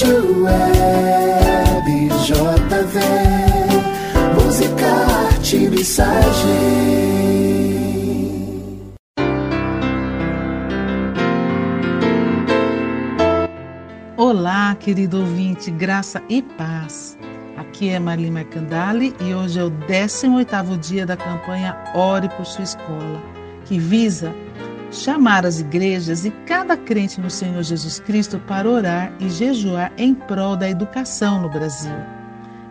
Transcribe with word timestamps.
Rádio 0.00 0.44
Web 0.44 2.08
JV, 2.24 3.00
música, 4.34 4.86
arte, 4.86 5.58
mensagem. 5.68 6.10
Olá, 14.16 14.74
querido 14.76 15.18
ouvinte, 15.18 15.70
graça 15.70 16.22
e 16.30 16.40
paz. 16.40 17.18
Aqui 17.58 17.90
é 17.90 17.98
Marli 17.98 18.30
Mercandali 18.30 19.14
e 19.20 19.34
hoje 19.34 19.60
é 19.60 19.64
o 19.64 19.70
18º 19.70 20.78
dia 20.78 21.04
da 21.04 21.16
campanha 21.18 21.76
Ore 21.94 22.30
por 22.30 22.46
Sua 22.46 22.64
Escola, 22.64 23.22
que 23.66 23.78
visa 23.78 24.34
chamar 24.90 25.46
as 25.46 25.60
igrejas 25.60 26.24
e 26.24 26.30
cada 26.46 26.76
crente 26.76 27.20
no 27.20 27.30
Senhor 27.30 27.62
Jesus 27.62 28.00
Cristo 28.00 28.38
para 28.40 28.68
orar 28.68 29.12
e 29.20 29.30
jejuar 29.30 29.92
em 29.96 30.14
prol 30.14 30.56
da 30.56 30.68
educação 30.68 31.40
no 31.40 31.48
Brasil. 31.48 31.94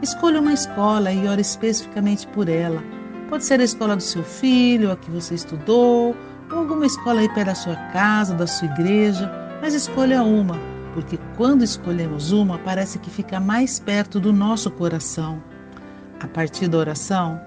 Escolha 0.01 0.39
uma 0.39 0.53
escola 0.53 1.11
e 1.11 1.27
ore 1.27 1.41
especificamente 1.41 2.27
por 2.27 2.49
ela. 2.49 2.83
Pode 3.29 3.45
ser 3.45 3.59
a 3.59 3.63
escola 3.63 3.95
do 3.95 4.03
seu 4.03 4.23
filho, 4.23 4.91
a 4.91 4.97
que 4.97 5.09
você 5.11 5.35
estudou, 5.35 6.15
ou 6.51 6.57
alguma 6.57 6.85
escola 6.85 7.21
aí 7.21 7.29
perto 7.29 7.47
da 7.47 7.55
sua 7.55 7.75
casa, 7.91 8.33
da 8.33 8.47
sua 8.47 8.67
igreja, 8.67 9.31
mas 9.61 9.73
escolha 9.73 10.23
uma, 10.23 10.57
porque 10.93 11.19
quando 11.37 11.63
escolhemos 11.63 12.31
uma, 12.31 12.57
parece 12.59 12.97
que 12.99 13.09
fica 13.09 13.39
mais 13.39 13.79
perto 13.79 14.19
do 14.19 14.33
nosso 14.33 14.71
coração. 14.71 15.41
A 16.19 16.27
partir 16.27 16.67
da 16.67 16.77
oração, 16.77 17.39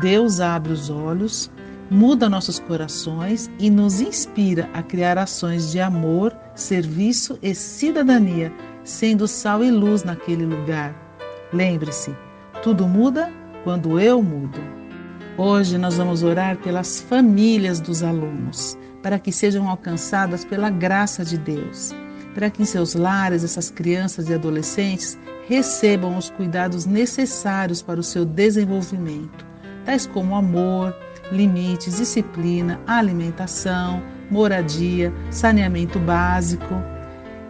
Deus 0.00 0.40
abre 0.40 0.72
os 0.72 0.90
olhos 0.90 1.50
muda 1.90 2.28
nossos 2.28 2.58
corações 2.58 3.50
e 3.58 3.70
nos 3.70 4.00
inspira 4.00 4.68
a 4.74 4.82
criar 4.82 5.18
ações 5.18 5.70
de 5.70 5.80
amor, 5.80 6.36
serviço 6.54 7.38
e 7.42 7.54
cidadania, 7.54 8.52
sendo 8.84 9.28
sal 9.28 9.62
e 9.62 9.70
luz 9.70 10.02
naquele 10.02 10.44
lugar. 10.44 10.94
Lembre-se, 11.52 12.14
tudo 12.62 12.86
muda 12.86 13.32
quando 13.64 14.00
eu 14.00 14.22
mudo. 14.22 14.58
Hoje 15.38 15.76
nós 15.76 15.96
vamos 15.96 16.22
orar 16.22 16.56
pelas 16.56 17.00
famílias 17.00 17.78
dos 17.78 18.02
alunos, 18.02 18.76
para 19.02 19.18
que 19.18 19.30
sejam 19.30 19.68
alcançadas 19.68 20.44
pela 20.44 20.70
graça 20.70 21.24
de 21.24 21.36
Deus, 21.36 21.94
para 22.34 22.50
que 22.50 22.62
em 22.62 22.64
seus 22.64 22.94
lares 22.94 23.44
essas 23.44 23.70
crianças 23.70 24.28
e 24.28 24.34
adolescentes 24.34 25.18
recebam 25.46 26.16
os 26.16 26.30
cuidados 26.30 26.86
necessários 26.86 27.82
para 27.82 28.00
o 28.00 28.02
seu 28.02 28.24
desenvolvimento, 28.24 29.46
tais 29.84 30.06
como 30.06 30.34
amor, 30.34 30.94
limites, 31.32 31.98
disciplina, 31.98 32.80
alimentação, 32.86 34.02
moradia, 34.30 35.12
saneamento 35.30 35.98
básico. 35.98 36.74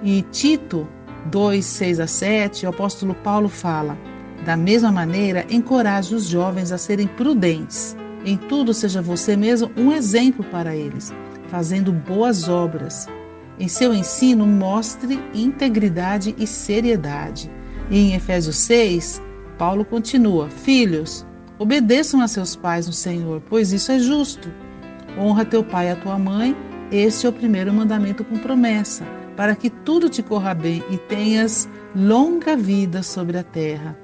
E 0.02 0.22
Tito 0.30 0.86
2, 1.27 1.64
6 1.64 2.00
a 2.00 2.06
7, 2.06 2.66
o 2.66 2.68
apóstolo 2.68 3.14
Paulo 3.14 3.48
fala: 3.48 3.96
da 4.44 4.56
mesma 4.56 4.92
maneira, 4.92 5.44
encoraje 5.50 6.14
os 6.14 6.27
jovens 6.27 6.70
a 6.70 6.78
serem 6.78 7.06
prudentes. 7.06 7.96
Em 8.24 8.36
tudo, 8.36 8.74
seja 8.74 9.02
você 9.02 9.36
mesmo 9.36 9.70
um 9.77 9.92
exemplo 9.92 10.44
para 10.44 10.74
eles, 10.74 11.12
fazendo 11.48 11.92
boas 11.92 12.48
obras. 12.48 13.08
Em 13.58 13.68
seu 13.68 13.94
ensino, 13.94 14.46
mostre 14.46 15.18
integridade 15.34 16.34
e 16.38 16.46
seriedade. 16.46 17.50
E 17.90 17.98
em 17.98 18.14
Efésios 18.14 18.56
6, 18.56 19.22
Paulo 19.56 19.84
continua: 19.84 20.48
Filhos, 20.50 21.27
Obedeçam 21.58 22.20
a 22.20 22.28
seus 22.28 22.54
pais 22.54 22.86
no 22.86 22.92
Senhor, 22.92 23.42
pois 23.48 23.72
isso 23.72 23.90
é 23.90 23.98
justo. 23.98 24.52
Honra 25.18 25.44
teu 25.44 25.64
pai 25.64 25.88
e 25.88 25.90
a 25.90 25.96
tua 25.96 26.18
mãe, 26.18 26.54
este 26.92 27.26
é 27.26 27.28
o 27.28 27.32
primeiro 27.32 27.72
mandamento 27.72 28.22
com 28.22 28.38
promessa, 28.38 29.04
para 29.36 29.56
que 29.56 29.70
tudo 29.70 30.10
te 30.10 30.22
corra 30.22 30.52
bem 30.52 30.84
e 30.90 30.98
tenhas 30.98 31.66
longa 31.94 32.56
vida 32.56 33.02
sobre 33.02 33.38
a 33.38 33.42
terra. 33.42 33.96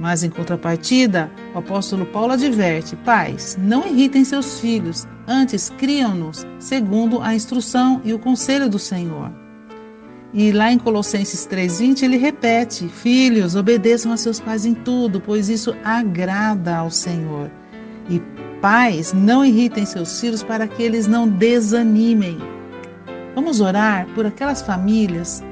Mas 0.00 0.22
em 0.22 0.30
contrapartida, 0.30 1.30
o 1.54 1.58
apóstolo 1.58 2.06
Paulo 2.06 2.32
adverte: 2.32 2.96
pais, 2.96 3.58
não 3.60 3.86
irritem 3.86 4.24
seus 4.24 4.58
filhos, 4.58 5.06
antes 5.26 5.68
criam-nos 5.70 6.46
segundo 6.58 7.20
a 7.20 7.34
instrução 7.34 8.00
e 8.04 8.14
o 8.14 8.18
conselho 8.18 8.68
do 8.68 8.78
Senhor. 8.78 9.47
E 10.32 10.52
lá 10.52 10.70
em 10.70 10.78
Colossenses 10.78 11.46
3:20 11.46 12.02
ele 12.02 12.16
repete: 12.16 12.88
Filhos, 12.88 13.54
obedeçam 13.54 14.12
a 14.12 14.16
seus 14.16 14.38
pais 14.38 14.66
em 14.66 14.74
tudo, 14.74 15.20
pois 15.20 15.48
isso 15.48 15.74
agrada 15.84 16.76
ao 16.76 16.90
Senhor. 16.90 17.50
E 18.10 18.20
pais, 18.60 19.12
não 19.12 19.44
irritem 19.44 19.86
seus 19.86 20.20
filhos 20.20 20.42
para 20.42 20.66
que 20.66 20.82
eles 20.82 21.06
não 21.06 21.28
desanimem. 21.28 22.38
Vamos 23.34 23.60
orar 23.60 24.06
por 24.14 24.26
aquelas 24.26 24.62
famílias 24.62 25.42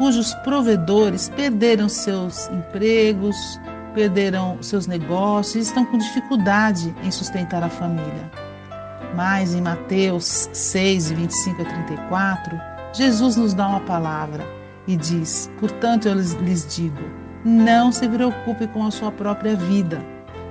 cujos 0.00 0.32
provedores 0.36 1.28
perderam 1.28 1.86
seus 1.86 2.48
empregos, 2.48 3.60
perderam 3.92 4.56
seus 4.62 4.86
negócios 4.86 5.54
e 5.56 5.68
estão 5.68 5.84
com 5.84 5.98
dificuldade 5.98 6.94
em 7.04 7.10
sustentar 7.10 7.62
a 7.62 7.68
família. 7.68 8.30
Mas 9.14 9.54
em 9.54 9.60
Mateus 9.60 10.48
6, 10.54 11.10
25 11.10 11.60
a 11.60 11.64
34, 11.66 12.58
Jesus 12.92 13.36
nos 13.36 13.54
dá 13.54 13.68
uma 13.68 13.80
palavra 13.80 14.44
e 14.86 14.96
diz: 14.96 15.50
Portanto, 15.60 16.08
eu 16.08 16.14
lhes 16.14 16.66
digo, 16.74 17.02
não 17.44 17.92
se 17.92 18.08
preocupe 18.08 18.66
com 18.68 18.84
a 18.84 18.90
sua 18.90 19.12
própria 19.12 19.54
vida, 19.54 20.04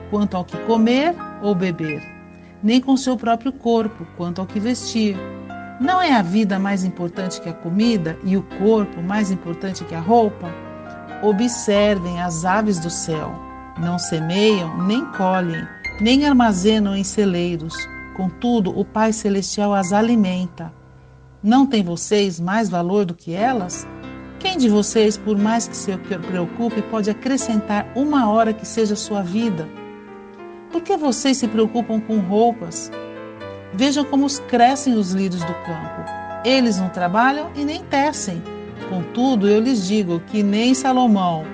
quanto 0.09 0.37
ao 0.37 0.45
que 0.45 0.57
comer 0.59 1.13
ou 1.41 1.53
beber, 1.53 2.01
nem 2.63 2.79
com 2.79 2.95
seu 2.95 3.17
próprio 3.17 3.51
corpo, 3.51 4.07
quanto 4.15 4.39
ao 4.39 4.47
que 4.47 4.59
vestir. 4.59 5.17
Não 5.79 6.01
é 6.01 6.13
a 6.13 6.21
vida 6.21 6.59
mais 6.59 6.83
importante 6.83 7.39
que 7.39 7.49
a 7.49 7.53
comida 7.53 8.17
e 8.23 8.35
o 8.35 8.43
corpo 8.57 9.01
mais 9.01 9.31
importante 9.31 9.83
que 9.85 9.95
a 9.95 9.99
roupa? 9.99 10.49
Observem 11.21 12.21
as 12.21 12.43
aves 12.43 12.79
do 12.79 12.89
céu. 12.89 13.33
Não 13.77 13.97
semeiam, 13.97 14.81
nem 14.85 15.05
colhem, 15.13 15.65
nem 16.01 16.25
armazenam 16.25 16.95
em 16.95 17.03
celeiros. 17.03 17.73
Contudo, 18.15 18.77
o 18.77 18.83
Pai 18.83 19.13
Celestial 19.13 19.73
as 19.73 19.93
alimenta. 19.93 20.78
Não 21.41 21.65
tem 21.65 21.81
vocês 21.81 22.37
mais 22.37 22.69
valor 22.69 23.05
do 23.05 23.13
que 23.13 23.33
elas? 23.33 23.87
Quem 24.39 24.57
de 24.57 24.67
vocês, 24.67 25.17
por 25.17 25.37
mais 25.37 25.69
que 25.69 25.77
se 25.77 25.95
preocupe, 25.97 26.81
pode 26.81 27.09
acrescentar 27.09 27.89
uma 27.95 28.29
hora 28.29 28.51
que 28.51 28.67
seja 28.67 28.93
sua 28.93 29.23
vida? 29.23 29.65
Por 30.69 30.81
que 30.81 30.97
vocês 30.97 31.37
se 31.37 31.47
preocupam 31.47 32.01
com 32.01 32.19
roupas? 32.19 32.91
Vejam 33.73 34.03
como 34.03 34.27
crescem 34.49 34.95
os 34.95 35.13
lírios 35.13 35.41
do 35.41 35.53
campo. 35.53 36.03
Eles 36.43 36.77
não 36.77 36.89
trabalham 36.89 37.49
e 37.55 37.63
nem 37.63 37.85
tecem. 37.85 38.43
Contudo, 38.89 39.47
eu 39.47 39.61
lhes 39.61 39.87
digo 39.87 40.19
que 40.19 40.43
nem 40.43 40.73
Salomão, 40.73 41.45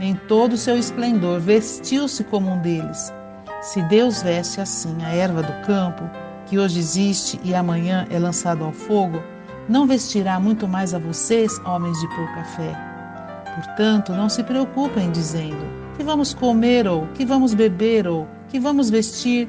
em 0.00 0.14
todo 0.14 0.54
o 0.54 0.58
seu 0.58 0.78
esplendor, 0.78 1.38
vestiu-se 1.38 2.24
como 2.24 2.50
um 2.50 2.60
deles. 2.60 3.12
Se 3.60 3.82
Deus 3.82 4.22
veste 4.22 4.62
assim 4.62 4.96
a 5.04 5.10
erva 5.10 5.42
do 5.42 5.66
campo, 5.66 6.08
que 6.46 6.58
hoje 6.58 6.78
existe 6.78 7.38
e 7.44 7.54
amanhã 7.54 8.06
é 8.10 8.18
lançado 8.18 8.64
ao 8.64 8.72
fogo, 8.72 9.22
não 9.68 9.86
vestirá 9.86 10.38
muito 10.38 10.68
mais 10.68 10.94
a 10.94 10.98
vocês, 10.98 11.58
homens 11.64 11.98
de 12.00 12.08
pouca 12.08 12.44
fé. 12.44 12.76
Portanto, 13.54 14.12
não 14.12 14.28
se 14.28 14.42
preocupem 14.42 15.10
dizendo: 15.10 15.64
que 15.96 16.02
vamos 16.02 16.34
comer 16.34 16.86
ou 16.86 17.06
que 17.08 17.24
vamos 17.24 17.54
beber 17.54 18.06
ou 18.06 18.26
que 18.48 18.58
vamos 18.58 18.90
vestir, 18.90 19.48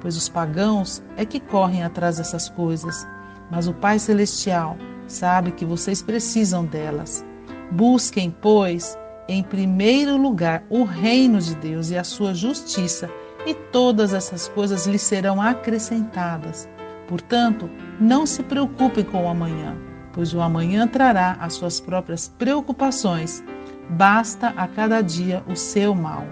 pois 0.00 0.16
os 0.16 0.28
pagãos 0.28 1.02
é 1.16 1.24
que 1.24 1.38
correm 1.38 1.82
atrás 1.82 2.16
dessas 2.16 2.48
coisas. 2.48 3.06
Mas 3.50 3.68
o 3.68 3.74
Pai 3.74 3.98
celestial 3.98 4.76
sabe 5.06 5.52
que 5.52 5.64
vocês 5.64 6.02
precisam 6.02 6.64
delas. 6.64 7.24
Busquem, 7.70 8.34
pois, 8.40 8.96
em 9.28 9.42
primeiro 9.42 10.16
lugar 10.16 10.64
o 10.70 10.84
reino 10.84 11.38
de 11.38 11.54
Deus 11.56 11.90
e 11.90 11.98
a 11.98 12.04
sua 12.04 12.34
justiça, 12.34 13.10
e 13.46 13.54
todas 13.54 14.14
essas 14.14 14.48
coisas 14.48 14.86
lhes 14.86 15.02
serão 15.02 15.40
acrescentadas. 15.40 16.68
Portanto, 17.08 17.68
não 18.00 18.24
se 18.26 18.42
preocupem 18.42 19.04
com 19.04 19.24
o 19.24 19.28
amanhã, 19.28 19.76
pois 20.12 20.32
o 20.34 20.40
amanhã 20.40 20.86
trará 20.86 21.36
as 21.40 21.54
suas 21.54 21.80
próprias 21.80 22.28
preocupações. 22.38 23.42
Basta 23.90 24.48
a 24.56 24.66
cada 24.66 25.00
dia 25.00 25.42
o 25.48 25.56
seu 25.56 25.94
mal. 25.94 26.26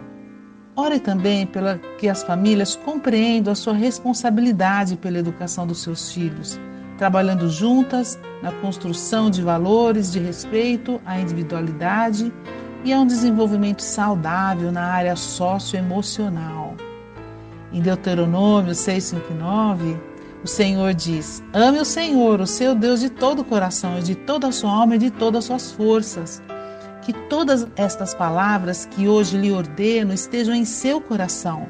Ore 0.77 0.99
também 0.99 1.47
para 1.47 1.79
que 1.99 2.09
as 2.09 2.23
famílias 2.23 2.77
compreendam 2.77 3.53
a 3.53 3.57
sua 3.57 3.75
responsabilidade 3.75 4.97
pela 4.97 5.19
educação 5.19 5.67
dos 5.67 5.83
seus 5.83 6.13
filhos, 6.13 6.59
trabalhando 6.97 7.49
juntas 7.49 8.19
na 8.43 8.53
construção 8.53 9.31
de 9.31 9.43
valores 9.43 10.13
de 10.13 10.19
respeito 10.19 11.01
à 11.05 11.21
individualidade 11.21 12.33
e 12.85 12.93
a 12.93 13.01
um 13.01 13.07
desenvolvimento 13.07 13.83
saudável 13.83 14.73
na 14.73 14.85
área 14.85 15.17
socioemocional. 15.17 16.75
Em 17.73 17.81
Deuteronômio 17.81 18.73
6,59, 18.73 19.99
o 20.43 20.47
Senhor 20.47 20.95
diz: 20.95 21.43
Ame 21.53 21.79
o 21.79 21.85
Senhor, 21.85 22.41
o 22.41 22.47
seu 22.47 22.75
Deus, 22.75 23.01
de 23.01 23.11
todo 23.11 23.41
o 23.41 23.45
coração 23.45 24.01
de 24.01 24.15
toda 24.15 24.49
a 24.49 24.53
sua 24.53 24.71
alma 24.71 24.97
e 24.97 24.99
de 24.99 25.11
todas 25.11 25.39
as 25.39 25.45
suas 25.45 25.73
forças. 25.73 26.43
Que 27.03 27.13
todas 27.13 27.67
estas 27.77 28.15
palavras 28.15 28.87
que 28.87 29.09
hoje 29.09 29.37
lhe 29.37 29.51
ordeno 29.51 30.13
estejam 30.13 30.55
em 30.55 30.65
seu 30.65 31.01
coração. 31.01 31.69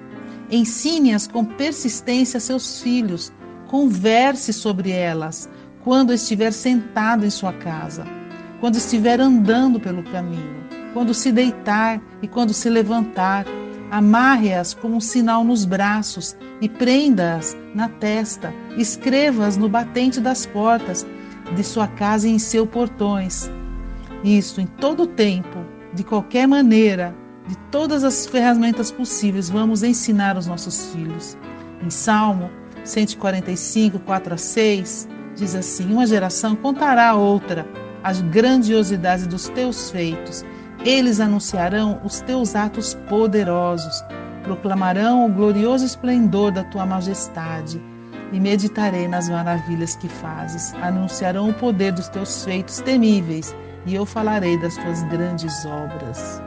Ensine-as 0.51 1.27
com 1.27 1.45
persistência 1.45 2.39
a 2.39 2.41
seus 2.41 2.81
filhos. 2.81 3.33
Converse 3.69 4.53
sobre 4.53 4.91
elas 4.91 5.49
quando 5.85 6.13
estiver 6.13 6.53
sentado 6.53 7.25
em 7.25 7.31
sua 7.31 7.53
casa. 7.53 8.05
quando 8.61 8.77
estiver 8.77 9.19
andando 9.19 9.81
pelo 9.81 10.03
caminho, 10.03 10.63
quando 10.93 11.15
se 11.15 11.33
deitar 11.33 11.99
e 12.21 12.29
quando 12.29 12.53
se 12.53 12.69
levantar. 12.69 13.47
Amarre-as 13.91 14.75
como 14.75 14.97
um 14.97 15.01
sinal 15.01 15.43
nos 15.43 15.65
braços 15.65 16.37
e 16.61 16.69
prenda-as 16.69 17.57
na 17.75 17.89
testa. 17.89 18.53
Escreva-as 18.77 19.57
no 19.57 19.69
batente 19.69 20.21
das 20.21 20.47
portas 20.47 21.07
de 21.55 21.65
sua 21.65 21.87
casa 21.87 22.29
e 22.29 22.33
em 22.33 22.39
seus 22.39 22.69
portões. 22.69 23.51
Isto 24.23 24.61
em 24.61 24.67
todo 24.67 25.07
tempo, 25.07 25.65
de 25.95 26.05
qualquer 26.05 26.47
maneira, 26.47 27.15
de 27.47 27.57
todas 27.71 28.05
as 28.05 28.27
ferramentas 28.27 28.93
possíveis, 28.93 29.49
vamos 29.49 29.83
ensinar 29.83 30.37
aos 30.37 30.47
nossos 30.47 30.93
filhos. 30.93 31.37
Em 31.83 31.91
Salmo 31.91 32.51
145, 32.85 33.99
4 34.01 34.35
a 34.35 34.37
6, 34.37 35.09
diz 35.35 35.55
assim: 35.55 35.93
Uma 35.93 36.07
geração 36.07 36.55
contará 36.55 37.11
a 37.11 37.15
outra 37.15 37.67
as 38.03 38.21
grandiosidades 38.23 39.27
dos 39.27 39.49
teus 39.49 39.91
feitos. 39.91 40.45
Eles 40.85 41.21
anunciarão 41.21 42.01
os 42.05 42.21
teus 42.23 42.55
atos 42.55 42.95
poderosos, 43.09 44.03
proclamarão 44.41 45.27
o 45.27 45.33
glorioso 45.33 45.85
esplendor 45.85 46.53
da 46.53 46.65
tua 46.65 46.87
majestade 46.87 47.81
e 48.33 48.41
meditarei 48.41 49.09
nas 49.09 49.29
maravilhas 49.29 49.97
que 49.97 50.09
fazes. 50.09 50.75
Anunciarão 50.75 51.51
o 51.51 51.55
poder 51.55 51.93
dos 51.93 52.09
teus 52.09 52.45
feitos 52.45 52.81
temíveis 52.81 53.55
e 53.87 53.95
eu 53.95 54.07
falarei 54.07 54.59
das 54.59 54.77
tuas 54.77 55.03
grandes 55.05 55.65
obras. 55.65 56.43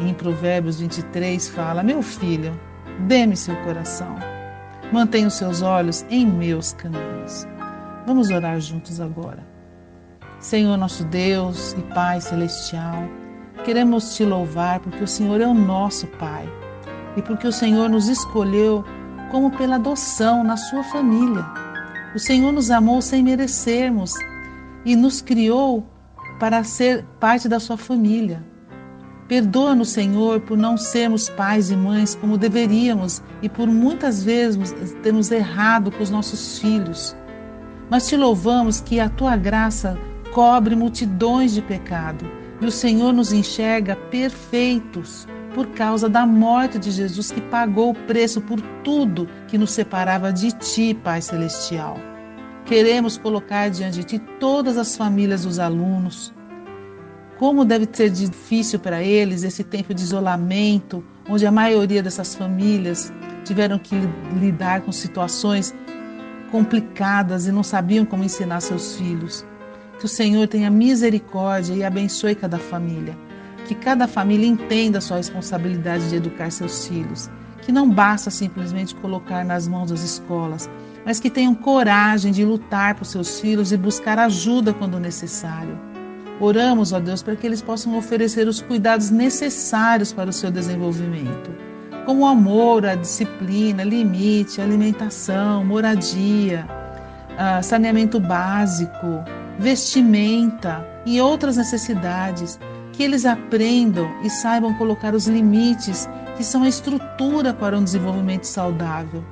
E 0.00 0.08
em 0.08 0.14
Provérbios 0.14 0.80
23 0.80 1.48
fala: 1.48 1.82
Meu 1.82 2.02
filho, 2.02 2.58
dê-me 3.00 3.36
seu 3.36 3.56
coração, 3.62 4.14
mantenha 4.92 5.28
os 5.28 5.34
seus 5.34 5.62
olhos 5.62 6.04
em 6.10 6.26
meus 6.26 6.72
caminhos. 6.72 7.46
Vamos 8.06 8.30
orar 8.30 8.60
juntos 8.60 9.00
agora. 9.00 9.46
Senhor 10.40 10.76
nosso 10.76 11.04
Deus 11.04 11.72
e 11.72 11.82
Pai 11.94 12.20
celestial, 12.20 13.08
queremos 13.64 14.14
te 14.14 14.24
louvar 14.24 14.78
porque 14.78 15.02
o 15.02 15.08
Senhor 15.08 15.40
é 15.40 15.46
o 15.46 15.52
nosso 15.52 16.06
Pai 16.06 16.48
e 17.16 17.22
porque 17.22 17.46
o 17.46 17.52
Senhor 17.52 17.88
nos 17.88 18.08
escolheu 18.08 18.84
como 19.30 19.50
pela 19.50 19.76
adoção 19.76 20.42
na 20.42 20.56
sua 20.56 20.82
família. 20.84 21.44
O 22.14 22.18
Senhor 22.18 22.52
nos 22.52 22.70
amou 22.70 23.02
sem 23.02 23.22
merecermos 23.22 24.14
e 24.84 24.96
nos 24.96 25.20
criou 25.20 25.86
para 26.38 26.64
ser 26.64 27.04
parte 27.20 27.48
da 27.48 27.60
sua 27.60 27.76
família. 27.76 28.42
Perdoa-nos, 29.28 29.90
Senhor, 29.90 30.40
por 30.40 30.56
não 30.56 30.78
sermos 30.78 31.28
pais 31.28 31.70
e 31.70 31.76
mães 31.76 32.14
como 32.14 32.38
deveríamos 32.38 33.22
e 33.42 33.48
por 33.48 33.66
muitas 33.66 34.24
vezes 34.24 34.72
termos 35.02 35.30
errado 35.30 35.90
com 35.90 36.02
os 36.02 36.08
nossos 36.08 36.58
filhos. 36.58 37.14
Mas 37.90 38.08
te 38.08 38.16
louvamos 38.16 38.80
que 38.80 38.98
a 38.98 39.10
tua 39.10 39.36
graça 39.36 39.98
cobre 40.32 40.74
multidões 40.74 41.52
de 41.52 41.60
pecado 41.60 42.24
e 42.60 42.66
o 42.66 42.70
Senhor 42.70 43.12
nos 43.12 43.32
enxerga 43.32 43.96
perfeitos 43.96 45.26
por 45.58 45.66
causa 45.70 46.08
da 46.08 46.24
morte 46.24 46.78
de 46.78 46.88
Jesus 46.92 47.32
que 47.32 47.40
pagou 47.40 47.90
o 47.90 47.94
preço 48.06 48.40
por 48.40 48.60
tudo 48.84 49.28
que 49.48 49.58
nos 49.58 49.72
separava 49.72 50.32
de 50.32 50.52
ti, 50.52 50.94
Pai 50.94 51.20
celestial. 51.20 51.98
Queremos 52.64 53.18
colocar 53.18 53.68
diante 53.68 53.98
de 53.98 54.04
ti 54.04 54.18
todas 54.38 54.78
as 54.78 54.96
famílias 54.96 55.42
dos 55.42 55.58
alunos. 55.58 56.32
Como 57.40 57.64
deve 57.64 57.88
ser 57.92 58.08
difícil 58.08 58.78
para 58.78 59.02
eles 59.02 59.42
esse 59.42 59.64
tempo 59.64 59.92
de 59.92 60.00
isolamento, 60.00 61.04
onde 61.28 61.44
a 61.44 61.50
maioria 61.50 62.04
dessas 62.04 62.36
famílias 62.36 63.12
tiveram 63.44 63.80
que 63.80 63.96
lidar 64.40 64.82
com 64.82 64.92
situações 64.92 65.74
complicadas 66.52 67.48
e 67.48 67.50
não 67.50 67.64
sabiam 67.64 68.04
como 68.04 68.22
ensinar 68.22 68.60
seus 68.60 68.94
filhos. 68.94 69.44
Que 69.98 70.04
o 70.04 70.08
Senhor 70.08 70.46
tenha 70.46 70.70
misericórdia 70.70 71.74
e 71.74 71.82
abençoe 71.82 72.36
cada 72.36 72.60
família. 72.60 73.26
Que 73.68 73.74
cada 73.74 74.08
família 74.08 74.46
entenda 74.46 74.96
a 74.96 75.00
sua 75.00 75.18
responsabilidade 75.18 76.08
de 76.08 76.16
educar 76.16 76.50
seus 76.50 76.88
filhos. 76.88 77.28
Que 77.60 77.70
não 77.70 77.88
basta 77.88 78.30
simplesmente 78.30 78.94
colocar 78.94 79.44
nas 79.44 79.68
mãos 79.68 79.90
das 79.90 80.02
escolas, 80.02 80.70
mas 81.04 81.20
que 81.20 81.28
tenham 81.28 81.54
coragem 81.54 82.32
de 82.32 82.46
lutar 82.46 82.94
por 82.94 83.04
seus 83.04 83.38
filhos 83.38 83.70
e 83.70 83.76
buscar 83.76 84.18
ajuda 84.18 84.72
quando 84.72 84.98
necessário. 84.98 85.78
Oramos, 86.40 86.94
ó 86.94 86.98
Deus, 86.98 87.22
para 87.22 87.36
que 87.36 87.46
eles 87.46 87.60
possam 87.60 87.98
oferecer 87.98 88.48
os 88.48 88.62
cuidados 88.62 89.10
necessários 89.10 90.14
para 90.14 90.30
o 90.30 90.32
seu 90.32 90.50
desenvolvimento, 90.50 91.50
como 92.06 92.22
o 92.22 92.26
amor, 92.26 92.86
a 92.86 92.94
disciplina, 92.94 93.84
limite, 93.84 94.62
alimentação, 94.62 95.62
moradia, 95.62 96.66
ah, 97.36 97.60
saneamento 97.62 98.18
básico, 98.18 99.22
vestimenta 99.58 100.86
e 101.04 101.20
outras 101.20 101.56
necessidades, 101.58 102.58
que 102.98 103.04
eles 103.04 103.24
aprendam 103.24 104.10
e 104.24 104.28
saibam 104.28 104.74
colocar 104.74 105.14
os 105.14 105.28
limites 105.28 106.08
que 106.36 106.42
são 106.42 106.64
a 106.64 106.68
estrutura 106.68 107.54
para 107.54 107.78
um 107.78 107.84
desenvolvimento 107.84 108.42
saudável. 108.42 109.24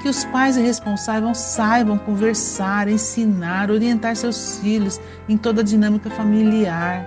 Que 0.00 0.08
os 0.08 0.24
pais 0.24 0.56
e 0.56 0.62
responsáveis 0.62 1.36
saibam 1.36 1.98
conversar, 1.98 2.88
ensinar, 2.88 3.70
orientar 3.70 4.16
seus 4.16 4.58
filhos 4.60 4.98
em 5.28 5.36
toda 5.36 5.60
a 5.60 5.64
dinâmica 5.64 6.08
familiar. 6.08 7.06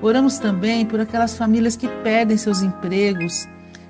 Oramos 0.00 0.38
também 0.38 0.86
por 0.86 1.00
aquelas 1.00 1.36
famílias 1.36 1.74
que 1.74 1.88
perdem 1.88 2.36
seus 2.36 2.62
empregos 2.62 3.48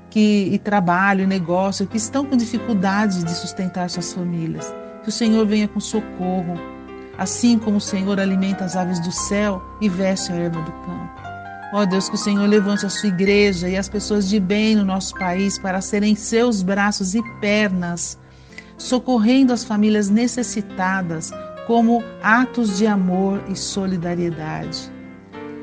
que, 0.09 0.49
e 0.51 0.59
trabalho 0.59 1.29
negócio, 1.29 1.87
que 1.87 1.99
estão 1.99 2.25
com 2.25 2.39
dificuldade 2.39 3.23
de 3.23 3.33
sustentar 3.33 3.91
suas 3.91 4.15
famílias. 4.15 4.75
Que 5.03 5.11
o 5.11 5.13
Senhor 5.13 5.47
venha 5.47 5.69
com 5.69 5.79
socorro 5.79 6.59
assim 7.19 7.59
como 7.59 7.77
o 7.77 7.81
Senhor 7.83 8.19
alimenta 8.19 8.65
as 8.65 8.77
aves 8.77 8.99
do 8.99 9.13
céu 9.13 9.63
e 9.79 9.91
veste 9.91 10.33
a 10.33 10.37
erva 10.37 10.63
do 10.63 10.73
campo. 10.73 11.30
Ó 11.73 11.85
Deus, 11.85 12.09
que 12.09 12.17
o 12.17 12.19
Senhor 12.19 12.47
levante 12.49 12.85
a 12.85 12.89
sua 12.89 13.09
igreja 13.09 13.69
e 13.69 13.77
as 13.77 13.89
pessoas 13.89 14.29
de 14.29 14.41
bem 14.41 14.75
no 14.75 14.85
nosso 14.85 15.15
país 15.15 15.59
para 15.59 15.81
serem 15.81 16.17
seus 16.17 16.63
braços 16.63 17.15
e 17.15 17.23
pernas, 17.41 18.19
socorrendo 18.77 19.53
as 19.53 19.63
famílias 19.63 20.09
necessitadas 20.09 21.31
como 21.67 22.03
atos 22.23 22.77
de 22.77 22.87
amor 22.87 23.41
e 23.49 23.55
solidariedade. 23.55 24.91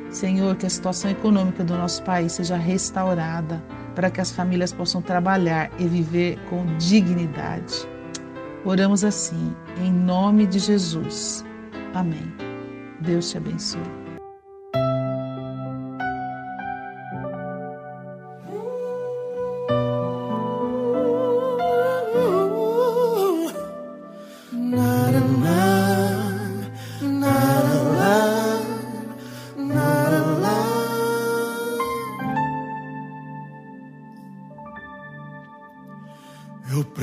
Senhor, 0.10 0.56
que 0.56 0.66
a 0.66 0.70
situação 0.70 1.12
econômica 1.12 1.64
do 1.64 1.76
nosso 1.76 2.02
país 2.04 2.32
seja 2.32 2.56
restaurada 2.56 3.62
para 3.94 4.10
que 4.10 4.22
as 4.22 4.32
famílias 4.32 4.72
possam 4.72 5.02
trabalhar 5.02 5.70
e 5.78 5.86
viver 5.86 6.40
com 6.50 6.66
dignidade. 6.78 7.88
Oramos 8.64 9.04
assim, 9.04 9.54
em 9.84 9.92
nome 9.92 10.46
de 10.48 10.60
Jesus. 10.60 11.44
Amém. 11.94 12.34
Deus 13.02 13.30
te 13.30 13.38
abençoe. 13.38 14.07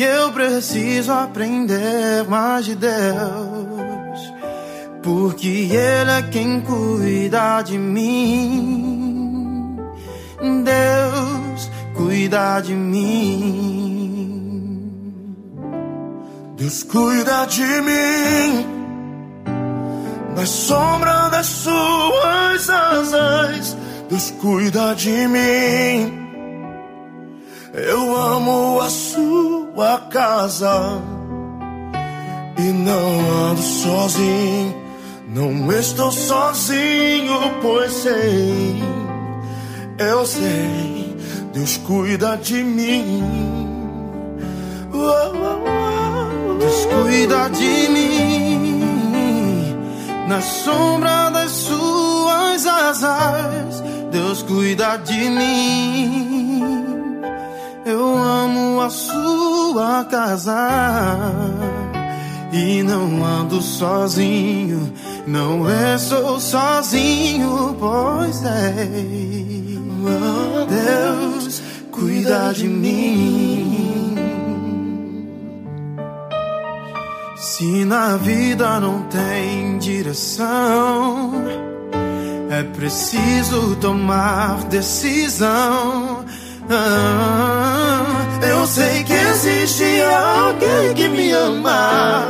E 0.00 0.02
eu 0.02 0.32
preciso 0.32 1.12
aprender 1.12 2.26
mais 2.26 2.64
de 2.64 2.74
Deus 2.74 2.90
porque 5.02 5.68
Ele 5.70 6.10
é 6.10 6.22
quem 6.22 6.62
cuida 6.62 7.60
de 7.60 7.76
mim. 7.76 9.76
Deus 10.64 11.70
cuida 11.94 12.62
de 12.62 12.72
mim. 12.72 14.40
Deus 16.56 16.82
cuida 16.82 17.44
de 17.44 17.82
mim. 17.82 18.66
Na 20.34 20.46
sombra 20.46 21.28
das 21.28 21.44
suas 21.44 22.70
asas, 22.70 23.76
Deus 24.08 24.30
cuida 24.40 24.94
de 24.94 25.28
mim. 25.28 26.10
Eu 27.74 28.16
amo 28.16 28.80
a 28.80 28.88
sua 28.88 29.69
casa 30.10 31.02
e 32.58 32.72
não 32.72 33.48
ando 33.50 33.62
sozinho 33.62 34.80
Não 35.32 35.70
estou 35.72 36.10
sozinho, 36.10 37.38
pois 37.62 37.92
sei, 37.92 38.82
eu 39.96 40.26
sei, 40.26 41.16
Deus 41.52 41.76
cuida 41.76 42.36
de 42.36 42.64
mim. 42.64 43.22
Deus 46.58 46.86
cuida 46.86 47.48
de 47.50 47.88
mim, 47.90 48.84
na 50.26 50.40
sombra 50.40 51.30
das 51.30 51.52
suas 51.52 52.66
asas. 52.66 53.84
Deus 54.10 54.42
cuida 54.42 54.96
de 54.96 55.30
mim. 55.30 56.79
Eu 57.90 58.16
amo 58.16 58.80
a 58.80 58.88
sua 58.88 60.04
casa 60.04 60.54
e 62.52 62.84
não 62.84 63.24
ando 63.24 63.60
sozinho. 63.60 64.92
Não 65.26 65.66
estou 65.68 66.38
sozinho, 66.38 67.76
pois 67.80 68.44
é. 68.44 68.86
Deus 70.68 71.60
cuida 71.90 72.52
de 72.54 72.68
mim. 72.68 74.14
Se 77.36 77.84
na 77.84 78.16
vida 78.18 78.78
não 78.78 79.02
tem 79.02 79.78
direção, 79.78 81.32
é 82.50 82.62
preciso 82.62 83.74
tomar 83.80 84.62
decisão. 84.66 86.24
Ah, 86.72 87.59
existe 89.70 90.02
alguém 90.02 90.94
que 90.94 91.08
me 91.08 91.30
ama. 91.32 92.26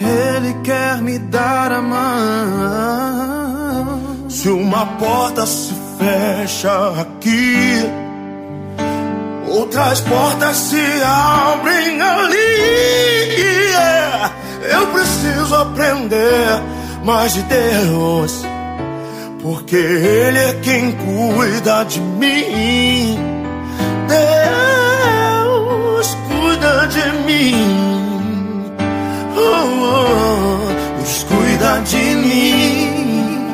Ele 0.00 0.54
quer 0.64 1.02
me 1.02 1.18
dar 1.18 1.70
a 1.72 1.82
mão. 1.82 2.76
Se 4.28 4.48
uma 4.48 4.86
porta 4.98 5.44
se 5.46 5.74
fecha 5.98 7.00
aqui, 7.00 7.84
outras 9.48 10.00
portas 10.00 10.56
se 10.56 10.80
abrem 11.04 12.00
ali. 12.00 12.86
Eu 14.72 14.86
preciso 14.88 15.54
aprender 15.54 16.62
mais 17.04 17.34
de 17.34 17.42
Deus, 17.42 18.44
porque 19.42 19.76
Ele 19.76 20.38
é 20.38 20.54
quem 20.62 20.92
cuida 20.92 21.84
de 21.84 22.00
mim. 22.00 23.35
Mim. 27.36 28.72
Oh, 29.36 29.66
oh, 29.82 30.96
Deus 30.98 31.24
cuida 31.24 31.80
de 31.84 32.04
mim. 32.16 33.48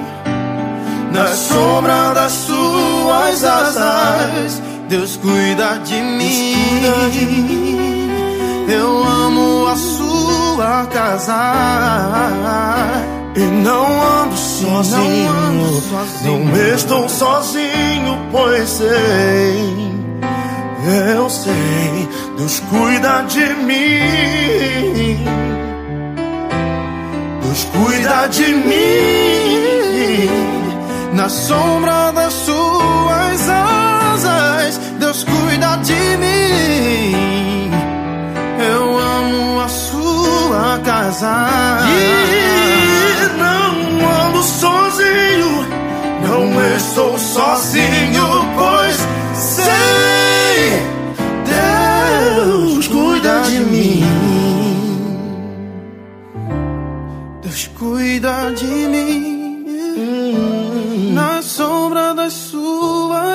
Na 1.12 1.26
sombra 1.28 2.14
das 2.14 2.32
suas 2.32 3.44
asas, 3.44 4.62
Deus 4.88 5.16
cuida 5.16 5.78
de 5.84 6.00
mim. 6.00 7.78
Eu 8.68 9.04
amo 9.04 9.66
a 9.68 9.76
sua 9.76 10.86
casa. 10.86 11.42
E 13.34 13.40
não 13.40 13.86
ando 14.22 14.36
sozinho, 14.36 15.32
Não 15.32 15.64
ando 15.64 15.80
sozinho. 15.80 16.44
não 16.44 16.74
estou 16.74 17.08
sozinho, 17.08 18.18
pois 18.30 18.68
sei, 18.68 19.94
eu 21.16 21.30
sei, 21.30 22.08
Deus 22.36 22.60
cuida 22.70 23.22
de 23.22 23.54
mim, 23.66 25.24
Deus 27.42 27.64
cuida 27.72 28.28
de 28.28 28.48
mim, 28.68 30.28
Na 31.14 31.28
sombra 31.28 32.10
das 32.12 32.32
suas 32.32 33.48
asas, 33.48 34.80
Deus 34.98 35.24
cuida 35.24 35.76
de 35.76 36.16
mim. 36.16 37.41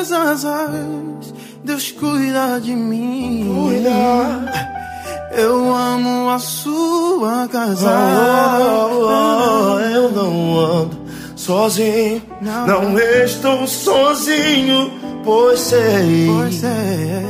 Suas 0.06 0.12
asas, 0.46 1.34
Deus 1.64 1.92
cuida 1.92 2.60
de 2.62 2.76
mim. 2.76 3.50
Cuida. 3.66 4.68
Eu 5.32 5.74
amo 5.76 6.30
a 6.30 6.40
sua 6.40 7.48
casa. 7.48 7.90
Oh, 7.90 9.76
oh, 9.76 9.80
eu 9.80 10.12
não 10.12 10.60
ando 10.60 10.98
sozinho, 11.36 12.22
Não. 12.42 12.68
não 12.68 13.00
estou 13.00 13.66
sozinho, 13.68 14.92
pois 15.24 15.60
sei, 15.60 16.28
Pois 16.36 16.64
é, 16.64 17.24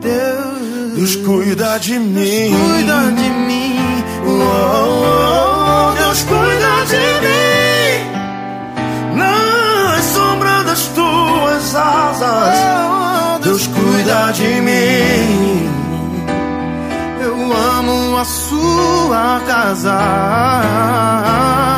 Deus, 0.00 0.94
Deus 0.96 1.16
cuida 1.16 1.78
de 1.78 1.98
mim. 1.98 2.50
cuida 2.54 3.00
de 3.12 3.28
mim. 3.30 3.76
Oh, 4.26 5.92
oh, 5.92 5.94
Deus 6.02 6.22
cuida 6.22 6.55
cuida 14.06 14.30
de 14.32 14.60
mim. 14.60 15.68
Eu 17.20 17.34
amo 17.52 18.16
a 18.16 18.24
sua 18.24 19.40
casa. 19.46 19.98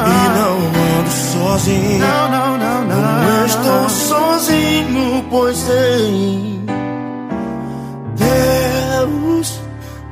E 0.07 0.39
não 0.39 0.57
ando 0.99 1.11
sozinho. 1.11 1.99
Não, 1.99 2.31
não, 2.31 2.59
não, 2.59 2.85
não. 2.85 3.25
Não 3.25 3.47
estou 3.47 3.89
sozinho, 3.89 5.25
pois 5.31 5.57
sei. 5.57 6.61
Deus 8.17 9.61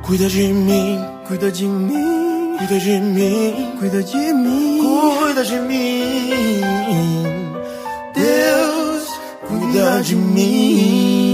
cuida 0.01 0.27
de 0.27 0.47
mim, 0.53 0.99
Cuida 1.27 1.51
de 1.51 1.65
mim, 1.65 2.55
cuida 2.57 2.79
de 2.79 2.99
mim, 3.01 3.75
cuida 3.79 4.01
de 4.01 4.33
mim. 4.33 4.79
cuida 5.19 5.43
de 5.43 5.59
mim. 5.59 6.61
Deus 8.15 9.07
cuida 9.47 10.01
de 10.01 10.15
mim. 10.15 11.26